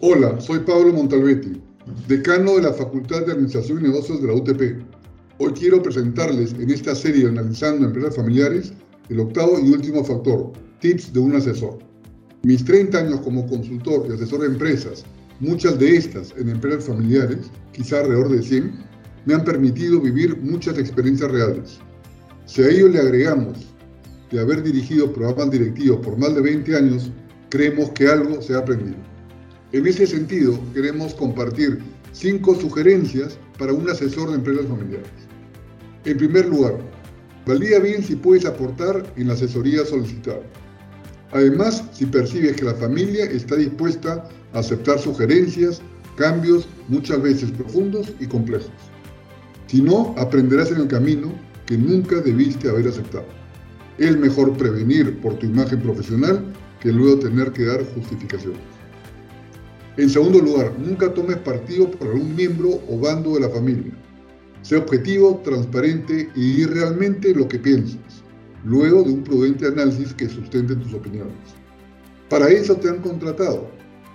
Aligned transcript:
Hola, 0.00 0.40
soy 0.40 0.60
Pablo 0.60 0.92
Montalbetti, 0.92 1.60
decano 2.06 2.54
de 2.54 2.62
la 2.62 2.72
Facultad 2.72 3.26
de 3.26 3.32
Administración 3.32 3.80
y 3.80 3.88
Negocios 3.88 4.22
de 4.22 4.28
la 4.28 4.34
UTP. 4.34 4.80
Hoy 5.38 5.52
quiero 5.54 5.82
presentarles 5.82 6.52
en 6.52 6.70
esta 6.70 6.94
serie 6.94 7.26
Analizando 7.26 7.84
Empresas 7.84 8.14
Familiares 8.14 8.72
el 9.08 9.18
octavo 9.18 9.58
y 9.58 9.72
último 9.72 10.04
factor, 10.04 10.52
tips 10.78 11.12
de 11.12 11.18
un 11.18 11.34
asesor. 11.34 11.80
Mis 12.44 12.64
30 12.64 12.96
años 12.96 13.20
como 13.22 13.44
consultor 13.48 14.06
y 14.08 14.12
asesor 14.12 14.42
de 14.42 14.46
empresas, 14.46 15.04
muchas 15.40 15.76
de 15.80 15.96
estas 15.96 16.32
en 16.36 16.50
empresas 16.50 16.84
familiares, 16.84 17.50
quizá 17.72 17.98
alrededor 17.98 18.28
de 18.28 18.42
100, 18.44 18.72
me 19.26 19.34
han 19.34 19.42
permitido 19.44 20.00
vivir 20.00 20.40
muchas 20.40 20.78
experiencias 20.78 21.28
reales. 21.28 21.80
Si 22.46 22.62
a 22.62 22.68
ello 22.68 22.86
le 22.86 23.00
agregamos 23.00 23.66
de 24.30 24.38
haber 24.38 24.62
dirigido 24.62 25.12
programas 25.12 25.50
directivos 25.50 25.98
por 26.06 26.16
más 26.16 26.36
de 26.36 26.42
20 26.42 26.76
años, 26.76 27.10
creemos 27.48 27.90
que 27.90 28.06
algo 28.06 28.40
se 28.40 28.54
ha 28.54 28.58
aprendido. 28.58 29.17
En 29.72 29.86
ese 29.86 30.06
sentido, 30.06 30.58
queremos 30.72 31.12
compartir 31.12 31.80
cinco 32.12 32.54
sugerencias 32.54 33.38
para 33.58 33.74
un 33.74 33.88
asesor 33.90 34.30
de 34.30 34.36
empresas 34.36 34.66
familiares. 34.66 35.10
En 36.06 36.16
primer 36.16 36.48
lugar, 36.48 36.78
valía 37.44 37.78
bien 37.78 38.02
si 38.02 38.16
puedes 38.16 38.46
aportar 38.46 39.12
en 39.16 39.28
la 39.28 39.34
asesoría 39.34 39.84
solicitada. 39.84 40.40
Además, 41.32 41.84
si 41.92 42.06
percibes 42.06 42.56
que 42.56 42.64
la 42.64 42.74
familia 42.76 43.26
está 43.26 43.56
dispuesta 43.56 44.26
a 44.54 44.60
aceptar 44.60 44.98
sugerencias, 44.98 45.82
cambios 46.16 46.66
muchas 46.88 47.20
veces 47.20 47.50
profundos 47.50 48.10
y 48.20 48.26
complejos. 48.26 48.72
Si 49.66 49.82
no, 49.82 50.14
aprenderás 50.16 50.70
en 50.70 50.78
el 50.78 50.88
camino 50.88 51.30
que 51.66 51.76
nunca 51.76 52.22
debiste 52.22 52.70
haber 52.70 52.88
aceptado. 52.88 53.26
Es 53.98 54.16
mejor 54.16 54.56
prevenir 54.56 55.20
por 55.20 55.34
tu 55.38 55.44
imagen 55.44 55.82
profesional 55.82 56.42
que 56.80 56.90
luego 56.90 57.18
tener 57.18 57.52
que 57.52 57.66
dar 57.66 57.84
justificaciones. 57.94 58.77
En 59.98 60.08
segundo 60.08 60.38
lugar, 60.38 60.72
nunca 60.78 61.12
tomes 61.12 61.38
partido 61.38 61.90
por 61.90 62.06
algún 62.06 62.36
miembro 62.36 62.80
o 62.88 63.00
bando 63.00 63.34
de 63.34 63.40
la 63.40 63.48
familia. 63.48 63.92
Sé 64.62 64.76
objetivo, 64.76 65.40
transparente 65.42 66.30
y 66.36 66.52
di 66.52 66.64
realmente 66.66 67.34
lo 67.34 67.48
que 67.48 67.58
piensas, 67.58 68.22
luego 68.64 69.02
de 69.02 69.10
un 69.10 69.24
prudente 69.24 69.66
análisis 69.66 70.14
que 70.14 70.28
sustente 70.28 70.76
tus 70.76 70.94
opiniones. 70.94 71.34
Para 72.28 72.48
eso 72.48 72.76
te 72.76 72.88
han 72.88 73.00
contratado, 73.00 73.68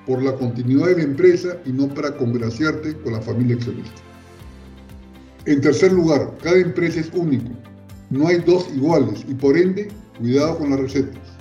por 0.07 0.23
la 0.23 0.33
continuidad 0.35 0.87
de 0.87 0.97
la 0.99 1.03
empresa 1.03 1.57
y 1.65 1.73
no 1.73 1.93
para 1.93 2.15
congraciarte 2.15 2.95
con 2.99 3.11
la 3.11 3.21
familia 3.21 3.57
accionista. 3.57 4.01
En 5.45 5.59
tercer 5.59 5.91
lugar, 5.91 6.37
cada 6.41 6.59
empresa 6.59 7.01
es 7.01 7.11
único. 7.13 7.49
No 8.09 8.29
hay 8.29 8.37
dos 8.37 8.69
iguales 8.73 9.25
y 9.27 9.33
por 9.33 9.57
ende, 9.57 9.89
cuidado 10.17 10.59
con 10.59 10.69
las 10.69 10.79
recetas. 10.79 11.32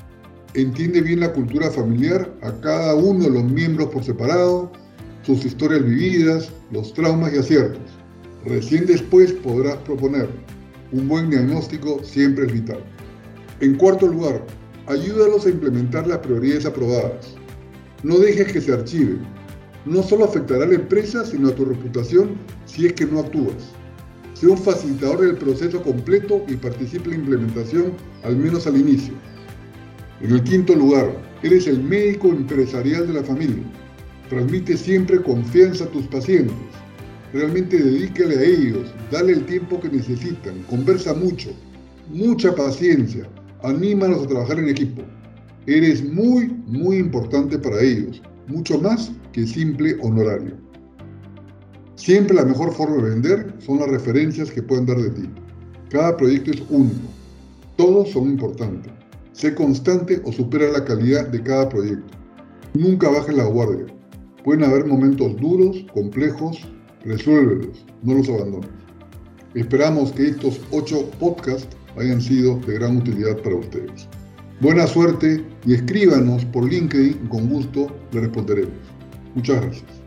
Entiende 0.55 1.01
bien 1.01 1.21
la 1.21 1.33
cultura 1.33 1.71
familiar 1.71 2.31
a 2.43 2.53
cada 2.61 2.95
uno 2.95 3.25
de 3.25 3.31
los 3.31 3.45
miembros 3.45 3.89
por 3.89 4.05
separado, 4.05 4.71
sus 5.23 5.47
historias 5.47 5.83
vividas, 5.83 6.53
los 6.71 6.93
traumas 6.93 7.33
y 7.33 7.39
aciertos. 7.39 7.81
Recién 8.45 8.85
después 8.85 9.33
podrás 9.33 9.77
proponer. 9.77 10.29
Un 10.93 11.09
buen 11.09 11.31
diagnóstico 11.31 12.05
siempre 12.05 12.45
es 12.45 12.53
vital. 12.53 12.85
En 13.61 13.77
cuarto 13.77 14.09
lugar, 14.09 14.45
ayúdalos 14.89 15.47
a 15.47 15.51
implementar 15.51 16.07
las 16.07 16.19
prioridades 16.19 16.67
aprobadas. 16.67 17.35
No 18.03 18.19
dejes 18.19 18.53
que 18.53 18.61
se 18.61 18.75
archiven. 18.75 19.23
No 19.87 20.03
solo 20.03 20.27
afectará 20.27 20.65
a 20.65 20.69
la 20.69 20.75
empresa, 20.75 21.25
sino 21.25 21.49
a 21.49 21.55
tu 21.55 21.65
reputación 21.65 22.33
si 22.67 22.85
es 22.85 22.93
que 22.93 23.07
no 23.07 23.21
actúas. 23.21 23.73
Sé 24.35 24.49
un 24.49 24.59
facilitador 24.59 25.23
del 25.23 25.37
proceso 25.37 25.83
completo 25.83 26.45
y 26.47 26.57
participe 26.57 27.07
en 27.07 27.11
la 27.11 27.17
implementación, 27.23 27.93
al 28.23 28.37
menos 28.37 28.67
al 28.67 28.77
inicio. 28.77 29.15
En 30.23 30.31
el 30.31 30.43
quinto 30.45 30.77
lugar, 30.77 31.13
eres 31.43 31.67
el 31.67 31.83
médico 31.83 32.29
empresarial 32.29 33.09
de 33.09 33.15
la 33.15 33.25
familia. 33.25 33.65
Transmite 34.29 34.77
siempre 34.77 35.21
confianza 35.21 35.83
a 35.83 35.89
tus 35.89 36.07
pacientes. 36.07 36.55
Realmente 37.33 37.77
dedícale 37.77 38.37
a 38.37 38.43
ellos, 38.43 38.95
dale 39.11 39.33
el 39.33 39.47
tiempo 39.47 39.81
que 39.81 39.89
necesitan, 39.89 40.63
conversa 40.71 41.13
mucho, 41.13 41.51
mucha 42.09 42.55
paciencia, 42.55 43.29
anímalos 43.65 44.23
a 44.23 44.29
trabajar 44.29 44.61
en 44.61 44.69
equipo. 44.69 45.03
Eres 45.67 46.05
muy, 46.05 46.55
muy 46.67 46.99
importante 46.99 47.59
para 47.59 47.81
ellos, 47.81 48.23
mucho 48.47 48.81
más 48.81 49.11
que 49.33 49.45
simple 49.45 49.97
honorario. 50.03 50.57
Siempre 51.97 52.37
la 52.37 52.45
mejor 52.45 52.73
forma 52.73 53.03
de 53.03 53.11
vender 53.11 53.55
son 53.59 53.81
las 53.81 53.89
referencias 53.89 54.53
que 54.53 54.63
pueden 54.63 54.87
dar 54.87 54.99
de 54.99 55.11
ti. 55.11 55.29
Cada 55.91 56.17
proyecto 56.17 56.53
es 56.53 56.63
único. 56.71 57.09
Todos 57.77 58.11
son 58.11 58.31
importantes. 58.31 58.93
Sé 59.33 59.55
constante 59.55 60.21
o 60.25 60.33
supera 60.33 60.71
la 60.71 60.85
calidad 60.85 61.29
de 61.29 61.43
cada 61.43 61.69
proyecto. 61.69 62.17
Nunca 62.75 63.09
bajes 63.09 63.35
la 63.35 63.45
guardia. 63.45 63.87
Pueden 64.45 64.65
haber 64.65 64.87
momentos 64.87 65.37
duros, 65.37 65.85
complejos, 65.95 66.59
resuélvelos, 67.05 67.85
no 68.03 68.15
los 68.15 68.29
abandones. 68.29 68.71
Esperamos 69.55 70.13
que 70.13 70.29
estos 70.29 70.61
ocho 70.71 71.11
podcasts 71.21 71.77
hayan 71.99 72.21
sido 72.21 72.59
de 72.61 72.75
gran 72.75 72.99
utilidad 72.99 73.37
para 73.43 73.57
ustedes. 73.57 74.09
Buena 74.61 74.87
suerte 74.87 75.45
y 75.67 75.75
escríbanos 75.75 76.45
por 76.47 76.71
LinkedIn, 76.71 77.27
con 77.29 77.49
gusto 77.49 77.89
le 78.13 78.21
responderemos. 78.21 78.75
Muchas 79.35 79.61
gracias. 79.61 80.02